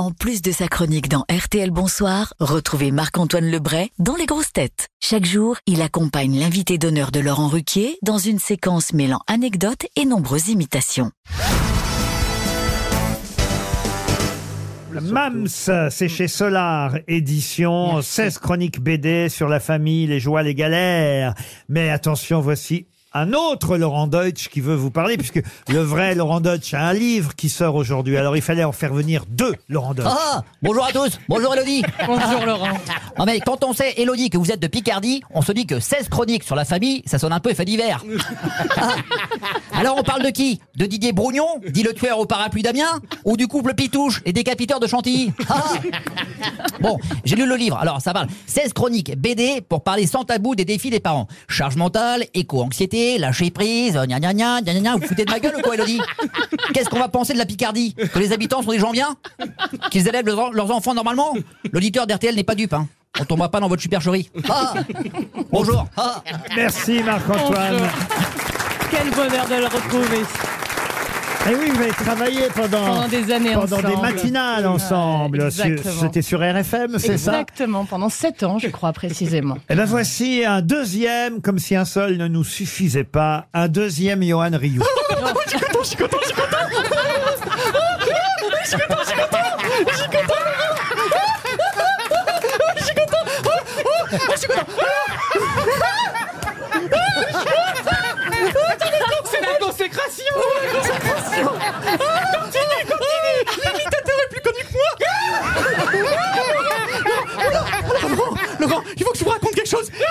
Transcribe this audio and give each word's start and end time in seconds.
En 0.00 0.12
plus 0.12 0.40
de 0.40 0.50
sa 0.50 0.66
chronique 0.66 1.10
dans 1.10 1.26
RTL 1.30 1.70
Bonsoir, 1.70 2.32
retrouvez 2.40 2.90
Marc-Antoine 2.90 3.50
Lebray 3.50 3.90
dans 3.98 4.16
Les 4.16 4.24
Grosses 4.24 4.50
Têtes. 4.50 4.88
Chaque 4.98 5.26
jour, 5.26 5.58
il 5.66 5.82
accompagne 5.82 6.40
l'invité 6.40 6.78
d'honneur 6.78 7.10
de 7.10 7.20
Laurent 7.20 7.48
Ruquier 7.48 7.98
dans 8.00 8.16
une 8.16 8.38
séquence 8.38 8.94
mêlant 8.94 9.20
anecdotes 9.26 9.84
et 9.96 10.06
nombreuses 10.06 10.48
imitations. 10.48 11.10
Mams, 15.02 15.46
c'est 15.46 16.08
chez 16.08 16.28
Solar 16.28 16.96
Édition, 17.06 18.00
16 18.00 18.38
chroniques 18.38 18.80
BD 18.80 19.28
sur 19.28 19.48
la 19.48 19.60
famille, 19.60 20.06
les 20.06 20.18
joies, 20.18 20.42
les 20.42 20.54
galères. 20.54 21.34
Mais 21.68 21.90
attention, 21.90 22.40
voici 22.40 22.86
un 23.12 23.32
autre 23.32 23.76
Laurent 23.76 24.06
Deutsch 24.06 24.48
qui 24.48 24.60
veut 24.60 24.74
vous 24.74 24.90
parler, 24.90 25.16
puisque 25.16 25.42
le 25.68 25.80
vrai 25.80 26.14
Laurent 26.14 26.40
Deutsch 26.40 26.74
a 26.74 26.86
un 26.86 26.92
livre 26.92 27.34
qui 27.34 27.48
sort 27.48 27.74
aujourd'hui. 27.74 28.16
Alors 28.16 28.36
il 28.36 28.42
fallait 28.42 28.62
en 28.62 28.72
faire 28.72 28.92
venir 28.94 29.24
deux 29.28 29.54
Laurent 29.68 29.94
Deutsch. 29.94 30.06
Ah 30.08 30.42
Bonjour 30.62 30.84
à 30.84 30.92
tous, 30.92 31.18
bonjour 31.28 31.54
Elodie 31.54 31.82
Bonjour 32.06 32.46
Laurent. 32.46 32.68
Non 33.18 33.24
mais 33.24 33.40
quand 33.40 33.64
on 33.64 33.72
sait, 33.72 33.94
Elodie, 33.96 34.30
que 34.30 34.38
vous 34.38 34.52
êtes 34.52 34.60
de 34.60 34.68
Picardie, 34.68 35.22
on 35.30 35.42
se 35.42 35.50
dit 35.50 35.66
que 35.66 35.80
16 35.80 36.08
chroniques 36.08 36.44
sur 36.44 36.54
la 36.54 36.64
famille, 36.64 37.02
ça 37.06 37.18
sonne 37.18 37.32
un 37.32 37.40
peu 37.40 37.50
effet 37.50 37.64
divers. 37.64 38.04
Ah. 38.76 38.94
Alors 39.72 39.96
on 39.98 40.02
parle 40.02 40.22
de 40.22 40.30
qui? 40.30 40.60
De 40.76 40.86
Didier 40.86 41.12
Brougnon, 41.12 41.60
dit 41.68 41.82
le 41.82 41.92
tueur 41.92 42.18
au 42.18 42.24
parapluie 42.26 42.62
d'Amiens 42.62 43.00
Ou 43.24 43.36
du 43.36 43.46
couple 43.46 43.74
Pitouche 43.74 44.22
et 44.24 44.32
décapiteur 44.32 44.80
de 44.80 44.86
Chantilly? 44.86 45.32
Ah. 45.48 45.64
Bon, 46.80 46.98
j'ai 47.24 47.36
lu 47.36 47.46
le 47.46 47.56
livre, 47.56 47.76
alors 47.76 48.00
ça 48.00 48.12
parle 48.12 48.28
16 48.46 48.72
chroniques 48.72 49.16
BD 49.18 49.60
pour 49.60 49.82
parler 49.82 50.06
sans 50.06 50.24
tabou 50.24 50.54
des 50.54 50.64
défis 50.64 50.90
des 50.90 51.00
parents. 51.00 51.26
Charge 51.48 51.76
mentale, 51.76 52.24
éco-anxiété, 52.32 52.99
lâcher 53.18 53.50
prise, 53.50 53.94
gna 53.94 54.18
gna 54.18 54.32
gna, 54.32 54.60
gna 54.60 54.72
gna 54.72 54.80
gna, 54.80 54.96
vous 54.96 55.06
foutez 55.06 55.24
de 55.24 55.30
ma 55.30 55.40
gueule 55.40 55.56
ou 55.56 55.60
quoi 55.60 55.74
Elodie? 55.74 56.00
Qu'est-ce 56.72 56.88
qu'on 56.88 56.98
va 56.98 57.08
penser 57.08 57.32
de 57.32 57.38
la 57.38 57.46
Picardie? 57.46 57.94
Que 57.94 58.18
les 58.18 58.32
habitants 58.32 58.62
sont 58.62 58.70
des 58.70 58.78
gens 58.78 58.92
bien? 58.92 59.16
Qu'ils 59.90 60.08
élèvent 60.08 60.26
leurs, 60.26 60.52
leurs 60.52 60.70
enfants 60.70 60.94
normalement? 60.94 61.34
L'auditeur 61.72 62.06
d'RTL 62.06 62.34
n'est 62.34 62.44
pas 62.44 62.54
dupe, 62.54 62.72
hein 62.74 62.88
on 63.18 63.24
tombera 63.24 63.50
pas 63.50 63.60
dans 63.60 63.68
votre 63.68 63.82
supercherie. 63.82 64.30
Ah 64.48 64.74
Bonjour. 65.50 65.86
Ah 65.96 66.22
Merci 66.54 67.02
Marc-Antoine. 67.02 67.88
Quel 68.90 69.10
bonheur 69.10 69.46
de 69.48 69.54
le 69.56 69.66
retrouver. 69.66 70.24
Et 71.48 71.54
oui, 71.54 71.70
vous 71.70 71.80
avez 71.80 71.90
travaillé 71.92 72.42
pendant, 72.54 72.84
Pendant 72.84 73.08
des 73.08 73.32
années 73.32 73.54
pendant 73.54 73.80
des 73.80 73.96
matinales 73.96 74.66
ensemble. 74.66 75.40
Ouais, 75.40 75.50
Sur- 75.50 75.64
exactement. 75.64 76.00
C'était 76.02 76.22
sur 76.22 76.38
RFM, 76.40 76.98
c'est 76.98 77.16
ça 77.18 77.40
Exactement, 77.40 77.84
pendant 77.86 78.08
7 78.10 78.42
ans, 78.42 78.58
je 78.58 78.68
crois 78.68 78.92
précisément. 78.92 79.56
Et 79.70 79.74
ben 79.74 79.84
voici 79.86 80.44
un 80.44 80.60
deuxième, 80.60 81.40
comme 81.40 81.58
si 81.58 81.74
un 81.76 81.86
seul 81.86 82.18
ne 82.18 82.28
nous 82.28 82.44
suffisait 82.44 83.04
pas, 83.04 83.46
un 83.54 83.68
deuxième 83.68 84.22
Johan 84.22 84.50
Rioux. 84.52 84.82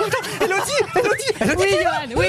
Attends, 0.06 0.44
Elodie, 0.44 0.72
Elodie, 0.96 1.32
Elodie 1.40 1.56
Oui, 1.58 1.78
Johan, 1.82 2.16
oui. 2.16 2.26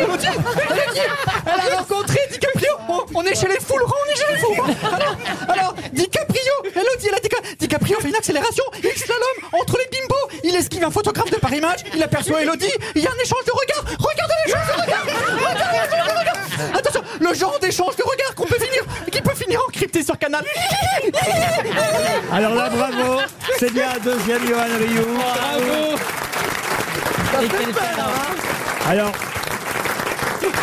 Elodie, 0.00 0.26
Elodie, 0.26 1.00
elle 1.46 1.60
a 1.72 1.76
rencontré 1.78 2.18
DiCaprio. 2.30 2.70
On, 2.88 3.04
on 3.14 3.22
est 3.24 3.34
chez 3.34 3.48
les 3.48 3.60
fous, 3.60 3.78
Laurent, 3.78 3.94
on 4.06 4.12
est 4.12 4.16
chez 4.16 4.32
les 4.32 4.38
fous. 4.38 4.62
Alors, 4.86 5.16
alors 5.48 5.74
DiCaprio, 5.92 6.52
Elodie, 6.74 7.08
elle 7.08 7.14
a 7.14 7.20
dit 7.20 7.28
que 7.28 7.54
DiCaprio 7.58 8.00
fait 8.00 8.08
une 8.08 8.16
accélération, 8.16 8.64
il 8.82 8.98
slalom 8.98 9.60
entre 9.60 9.78
les 9.78 9.88
bimbos. 9.98 10.40
Il 10.44 10.56
esquive 10.56 10.84
un 10.84 10.90
photographe 10.90 11.30
de 11.30 11.36
Paris 11.36 11.60
Match, 11.60 11.80
il 11.94 12.02
aperçoit 12.02 12.42
Elodie, 12.42 12.72
il 12.94 13.02
y 13.02 13.06
a 13.06 13.10
un 13.10 13.22
échange 13.22 13.44
de 13.44 13.52
regards. 13.52 13.84
Regardez 13.98 14.34
l'échange 14.46 14.66
de 14.66 14.80
regards 14.82 15.06
Regardez 15.50 15.78
l'échange 15.84 16.06
de 16.06 16.18
regards. 16.18 16.76
Attention, 16.78 17.02
le 17.20 17.34
genre 17.34 17.58
d'échange 17.60 17.96
de 17.96 18.02
regards 18.02 18.34
qu'on 18.34 18.46
peut 18.46 18.58
finir, 18.58 18.84
qui 19.10 19.20
peut 19.20 19.34
finir 19.34 19.60
encrypté 19.66 20.02
sur 20.02 20.18
Canal. 20.18 20.44
Alors 22.32 22.54
là, 22.54 22.68
bravo, 22.68 23.20
c'est 23.58 23.72
bien 23.72 23.88
deuxième 24.02 24.46
Johan 24.46 24.78
Rioux. 24.78 25.18
Bravo 25.18 25.96
Et 27.42 27.48
quel 27.48 27.72
talent. 27.72 28.12
Alors, 28.88 29.12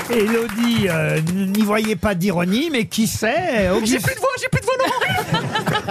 Elodie, 0.10 0.88
euh, 0.90 1.20
n'y 1.34 1.62
voyez 1.64 1.96
pas 1.96 2.14
d'ironie, 2.16 2.70
mais 2.72 2.86
qui 2.88 3.08
sait, 3.08 3.70
J'ai 3.84 4.00
plus 4.00 4.16
de 4.16 4.20
voix, 4.20 4.30
j'ai 4.40 4.48
plus 4.50 4.62
de 4.62 4.66
voix, 4.66 4.74
Laurent 4.80 4.94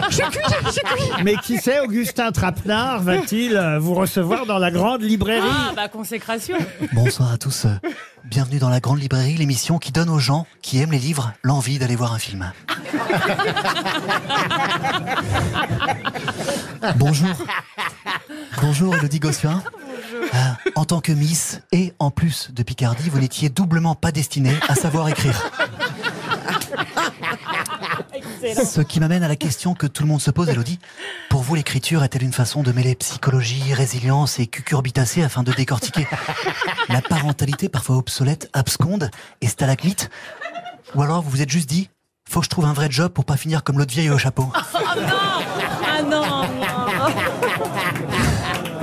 J'ai 0.10 0.22
cuit, 0.22 0.40
j'ai- 0.48 0.70
j'ai 0.72 0.80
cuit 0.82 1.10
mais 1.24 1.34
qui 1.36 1.58
sait, 1.58 1.80
Augustin 1.80 2.30
Trapenard 2.32 3.00
va-t-il 3.02 3.56
euh, 3.56 3.78
vous 3.78 3.94
recevoir 3.94 4.46
dans 4.46 4.58
la 4.58 4.70
grande 4.70 5.02
librairie 5.02 5.46
Ah, 5.50 5.72
bah 5.74 5.88
consécration. 5.88 6.56
Bonsoir 6.92 7.32
à 7.32 7.38
tous. 7.38 7.66
Bienvenue 8.24 8.58
dans 8.58 8.68
la 8.70 8.80
Grande 8.80 9.00
Librairie, 9.00 9.34
l'émission 9.36 9.78
qui 9.78 9.92
donne 9.92 10.10
aux 10.10 10.18
gens 10.18 10.46
qui 10.60 10.80
aiment 10.80 10.90
les 10.92 10.98
livres 10.98 11.32
l'envie 11.44 11.78
d'aller 11.78 11.94
voir 11.96 12.12
un 12.12 12.18
film. 12.18 12.52
Bonjour. 16.96 17.28
Bonjour 18.60 18.96
Elodie 18.96 19.20
Gossuin. 19.20 19.62
Euh, 20.34 20.38
en 20.74 20.84
tant 20.84 21.00
que 21.00 21.12
Miss 21.12 21.60
et 21.72 21.92
en 21.98 22.10
plus 22.10 22.50
de 22.52 22.62
Picardie, 22.62 23.08
vous 23.10 23.20
n'étiez 23.20 23.48
doublement 23.48 23.94
pas 23.94 24.12
destinée 24.12 24.54
à 24.68 24.74
savoir 24.74 25.08
écrire. 25.08 25.50
Ce 28.64 28.80
qui 28.80 29.00
m'amène 29.00 29.22
à 29.22 29.28
la 29.28 29.36
question 29.36 29.74
que 29.74 29.86
tout 29.86 30.02
le 30.02 30.08
monde 30.08 30.20
se 30.20 30.30
pose, 30.30 30.48
Elodie. 30.48 30.78
Pour 31.30 31.42
vous, 31.42 31.54
l'écriture 31.54 32.04
est-elle 32.04 32.22
une 32.22 32.32
façon 32.32 32.62
de 32.62 32.72
mêler 32.72 32.94
psychologie, 32.94 33.74
résilience 33.74 34.38
et 34.38 34.46
cucurbitacée 34.46 35.22
afin 35.22 35.42
de 35.42 35.52
décortiquer 35.52 36.06
la 36.88 37.02
parentalité 37.02 37.68
parfois 37.68 37.96
obsolète, 37.96 38.48
absconde 38.52 39.10
et 39.40 39.48
stalagmite? 39.48 40.10
Ou 40.94 41.02
alors 41.02 41.22
vous 41.22 41.30
vous 41.30 41.42
êtes 41.42 41.50
juste 41.50 41.68
dit, 41.68 41.88
faut 42.28 42.40
que 42.40 42.44
je 42.44 42.50
trouve 42.50 42.66
un 42.66 42.72
vrai 42.72 42.88
job 42.90 43.12
pour 43.12 43.24
pas 43.24 43.36
finir 43.36 43.64
comme 43.64 43.78
l'autre 43.78 43.92
vieille 43.92 44.10
au 44.10 44.18
chapeau 44.18 44.50
Ah 44.74 46.02
non, 46.02 46.42
non. 46.42 46.46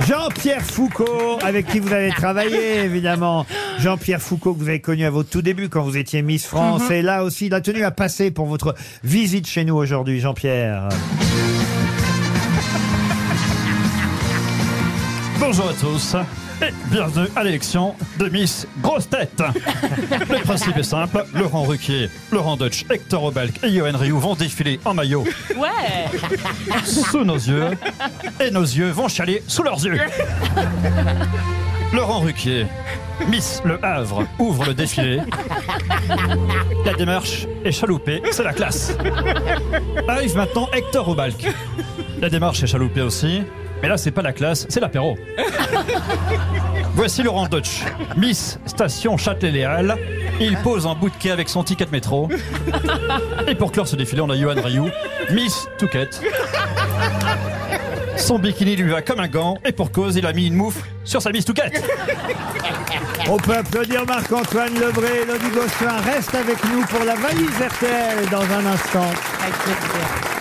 Jean-Pierre 0.06 0.62
Foucault, 0.62 1.38
avec 1.42 1.66
qui 1.66 1.80
vous 1.80 1.92
avez 1.92 2.10
travaillé, 2.10 2.80
évidemment. 2.80 3.46
Jean-Pierre 3.78 4.20
Foucault, 4.20 4.54
que 4.54 4.58
vous 4.58 4.68
avez 4.68 4.80
connu 4.80 5.04
à 5.04 5.10
votre 5.10 5.30
tout 5.30 5.42
début 5.42 5.68
quand 5.68 5.82
vous 5.82 5.96
étiez 5.96 6.22
Miss 6.22 6.46
France. 6.46 6.90
Et 6.90 7.02
là 7.02 7.24
aussi, 7.24 7.46
il 7.46 7.54
a 7.54 7.60
tenu 7.60 7.84
à 7.84 7.90
passer 7.90 8.30
pour 8.30 8.46
votre 8.46 8.74
visite 9.02 9.46
chez 9.46 9.64
nous 9.64 9.76
aujourd'hui, 9.76 10.20
Jean-Pierre. 10.20 10.88
Bonjour 15.40 15.68
à 15.68 15.74
tous 15.74 16.16
et 16.66 16.72
bienvenue 16.90 17.26
à 17.36 17.44
l'élection 17.44 17.94
de 18.18 18.28
Miss 18.28 18.66
Grosse 18.80 19.08
Tête. 19.08 19.42
Le 20.30 20.42
principe 20.42 20.76
est 20.76 20.82
simple, 20.82 21.24
Laurent 21.34 21.64
Ruquier, 21.64 22.08
Laurent 22.32 22.56
Deutsch, 22.56 22.84
Hector 22.90 23.24
Obalk 23.24 23.62
et 23.62 23.70
Johan 23.70 23.96
Rioux 23.96 24.18
vont 24.18 24.34
défiler 24.34 24.80
en 24.84 24.94
maillot 24.94 25.24
Ouais. 25.56 26.18
sous 26.84 27.24
nos 27.24 27.34
yeux 27.36 27.70
et 28.40 28.50
nos 28.50 28.62
yeux 28.62 28.90
vont 28.90 29.08
chialer 29.08 29.42
sous 29.46 29.62
leurs 29.62 29.84
yeux. 29.84 29.98
Laurent 31.92 32.20
Ruquier, 32.20 32.66
Miss 33.28 33.60
Le 33.64 33.84
Havre 33.84 34.24
ouvre 34.38 34.64
le 34.66 34.74
défilé. 34.74 35.20
La 36.84 36.94
démarche 36.94 37.46
est 37.64 37.72
chaloupée, 37.72 38.22
c'est 38.30 38.42
la 38.44 38.52
classe. 38.52 38.96
Arrive 40.08 40.36
maintenant 40.36 40.68
Hector 40.72 41.08
Obalk. 41.08 41.46
La 42.20 42.30
démarche 42.30 42.62
est 42.62 42.66
chaloupée 42.66 43.02
aussi, 43.02 43.42
mais 43.84 43.90
là 43.90 43.98
c'est 43.98 44.12
pas 44.12 44.22
la 44.22 44.32
classe, 44.32 44.64
c'est 44.70 44.80
l'apéro. 44.80 45.18
Voici 46.94 47.22
Laurent 47.22 47.48
Deutsch, 47.48 47.82
Miss 48.16 48.58
Station 48.64 49.18
Châtelet-Léal. 49.18 49.98
Il 50.40 50.56
pose 50.56 50.86
un 50.86 50.94
bout 50.94 51.10
de 51.10 51.14
quai 51.16 51.30
avec 51.30 51.50
son 51.50 51.62
ticket 51.62 51.84
de 51.84 51.90
métro. 51.90 52.30
Et 53.46 53.54
pour 53.54 53.72
clore 53.72 53.86
ce 53.86 53.94
défilé, 53.94 54.22
on 54.22 54.30
a 54.30 54.38
Johan 54.38 54.54
Rioux, 54.56 54.88
Miss 55.32 55.68
Touquette. 55.76 56.18
Son 58.16 58.38
bikini 58.38 58.74
lui 58.74 58.90
va 58.90 59.02
comme 59.02 59.20
un 59.20 59.28
gant, 59.28 59.58
et 59.66 59.72
pour 59.72 59.92
cause, 59.92 60.16
il 60.16 60.24
a 60.24 60.32
mis 60.32 60.46
une 60.46 60.54
moufle 60.54 60.88
sur 61.04 61.20
sa 61.20 61.30
Miss 61.30 61.44
Touquette. 61.44 61.84
On 63.28 63.36
peut 63.36 63.54
applaudir 63.54 64.06
Marc-Antoine 64.06 64.72
Lebré, 64.80 65.24
Elodie 65.24 65.50
Gossuin. 65.54 66.00
Reste 66.00 66.34
avec 66.34 66.56
nous 66.72 66.86
pour 66.86 67.04
la 67.04 67.16
valise 67.16 67.60
RTL 67.60 68.30
dans 68.30 68.40
un 68.40 68.64
instant. 68.64 69.10
Avec 69.42 69.54
plaisir. 69.58 70.33